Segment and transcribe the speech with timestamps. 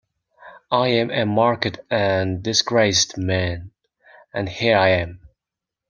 [0.71, 3.69] I am a marked and disgraced man,
[4.33, 5.19] and here I am.